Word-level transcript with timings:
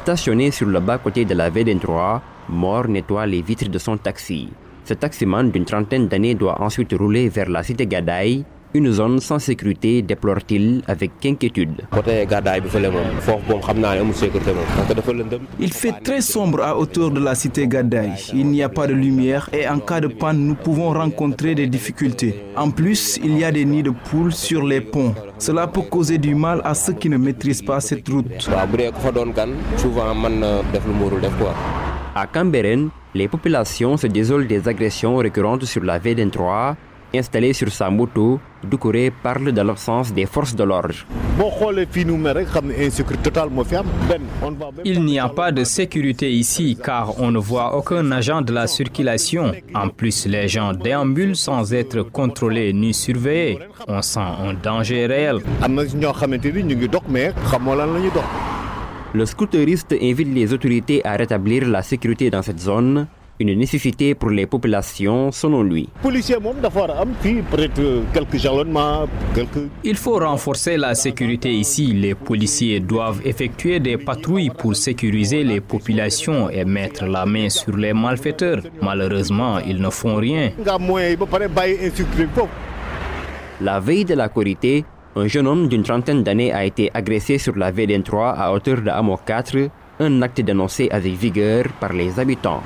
Stationné 0.00 0.50
sur 0.50 0.66
le 0.66 0.80
bas-côté 0.80 1.26
de 1.26 1.34
la 1.34 1.50
VD3, 1.50 2.20
Mort 2.48 2.88
nettoie 2.88 3.26
les 3.26 3.42
vitres 3.42 3.68
de 3.68 3.78
son 3.78 3.98
taxi. 3.98 4.48
Ce 4.86 4.94
taximan 4.94 5.50
d'une 5.50 5.66
trentaine 5.66 6.08
d'années 6.08 6.34
doit 6.34 6.58
ensuite 6.62 6.94
rouler 6.98 7.28
vers 7.28 7.50
la 7.50 7.62
cité 7.62 7.86
Gadaï, 7.86 8.46
une 8.74 8.92
zone 8.92 9.20
sans 9.20 9.38
sécurité, 9.38 10.02
déplore-t-il 10.02 10.82
avec 10.86 11.10
inquiétude. 11.24 11.82
Il 15.58 15.72
fait 15.72 15.94
très 16.02 16.20
sombre 16.20 16.62
à 16.62 16.76
hauteur 16.76 17.10
de 17.10 17.20
la 17.20 17.34
cité 17.34 17.66
Gadaï. 17.66 18.12
Il 18.34 18.46
n'y 18.46 18.62
a 18.62 18.68
pas 18.68 18.86
de 18.86 18.94
lumière 18.94 19.48
et 19.52 19.68
en 19.68 19.78
cas 19.78 20.00
de 20.00 20.06
panne, 20.06 20.38
nous 20.38 20.54
pouvons 20.54 20.90
rencontrer 20.92 21.54
des 21.54 21.66
difficultés. 21.66 22.42
En 22.56 22.70
plus, 22.70 23.18
il 23.22 23.38
y 23.38 23.44
a 23.44 23.50
des 23.50 23.64
nids 23.64 23.82
de 23.82 23.90
poules 23.90 24.32
sur 24.32 24.64
les 24.64 24.80
ponts. 24.80 25.14
Cela 25.38 25.66
peut 25.66 25.82
causer 25.82 26.18
du 26.18 26.34
mal 26.34 26.60
à 26.64 26.74
ceux 26.74 26.92
qui 26.92 27.08
ne 27.08 27.16
maîtrisent 27.16 27.62
pas 27.62 27.80
cette 27.80 28.08
route. 28.08 28.48
À 32.14 32.26
Camberen, 32.26 32.90
les 33.14 33.28
populations 33.28 33.96
se 33.96 34.06
désolent 34.06 34.46
des 34.46 34.68
agressions 34.68 35.16
récurrentes 35.16 35.64
sur 35.64 35.82
la 35.82 35.98
VD3 35.98 36.74
installé 37.14 37.52
sur 37.52 37.70
sa 37.70 37.90
moto, 37.90 38.40
Doucouré 38.62 39.10
parle 39.10 39.52
de 39.52 39.60
l'absence 39.62 40.12
des 40.12 40.26
forces 40.26 40.54
de 40.54 40.64
l'ordre. 40.64 40.94
Il 44.84 45.04
n'y 45.04 45.18
a 45.18 45.28
pas 45.28 45.50
de 45.50 45.64
sécurité 45.64 46.30
ici 46.30 46.76
car 46.82 47.18
on 47.18 47.30
ne 47.30 47.38
voit 47.38 47.74
aucun 47.76 48.10
agent 48.12 48.42
de 48.42 48.52
la 48.52 48.66
circulation. 48.66 49.52
En 49.74 49.88
plus, 49.88 50.26
les 50.26 50.46
gens 50.48 50.74
déambulent 50.74 51.36
sans 51.36 51.72
être 51.72 52.02
contrôlés 52.02 52.72
ni 52.72 52.92
surveillés. 52.92 53.58
On 53.88 54.02
sent 54.02 54.20
un 54.20 54.52
danger 54.52 55.06
réel. 55.06 55.38
Le 59.12 59.26
scooteriste 59.26 59.92
invite 60.00 60.34
les 60.34 60.52
autorités 60.52 61.04
à 61.04 61.16
rétablir 61.16 61.66
la 61.66 61.82
sécurité 61.82 62.30
dans 62.30 62.42
cette 62.42 62.60
zone 62.60 63.06
une 63.40 63.54
nécessité 63.54 64.14
pour 64.14 64.30
les 64.30 64.46
populations 64.46 65.32
selon 65.32 65.62
lui. 65.62 65.88
Il 69.84 69.96
faut 69.96 70.18
renforcer 70.18 70.76
la 70.76 70.94
sécurité 70.94 71.50
ici. 71.50 71.86
Les 71.94 72.14
policiers 72.14 72.80
doivent 72.80 73.22
effectuer 73.24 73.80
des 73.80 73.96
patrouilles 73.96 74.50
pour 74.50 74.76
sécuriser 74.76 75.42
les 75.42 75.60
populations 75.60 76.50
et 76.50 76.64
mettre 76.64 77.06
la 77.06 77.24
main 77.24 77.48
sur 77.48 77.76
les 77.76 77.94
malfaiteurs. 77.94 78.60
Malheureusement, 78.82 79.58
ils 79.58 79.80
ne 79.80 79.90
font 79.90 80.16
rien. 80.16 80.50
La 83.62 83.80
veille 83.80 84.04
de 84.04 84.14
la 84.14 84.28
Corité, 84.28 84.84
un 85.16 85.26
jeune 85.26 85.46
homme 85.46 85.68
d'une 85.68 85.82
trentaine 85.82 86.22
d'années 86.22 86.52
a 86.52 86.64
été 86.64 86.90
agressé 86.94 87.38
sur 87.38 87.56
la 87.56 87.72
VDN3 87.72 88.34
à 88.36 88.52
hauteur 88.52 88.80
de 88.82 88.90
Amo 88.90 89.18
4, 89.24 89.68
un 90.00 90.22
acte 90.22 90.40
dénoncé 90.40 90.88
avec 90.90 91.12
vigueur 91.14 91.64
par 91.80 91.92
les 91.92 92.18
habitants. 92.18 92.62